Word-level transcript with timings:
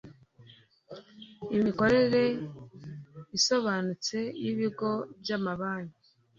imikorre 1.55 2.23
isobanutse 3.37 4.17
y 4.43 4.45
ibigo 4.51 4.91
by 5.21 5.29
amabanki 5.37 6.05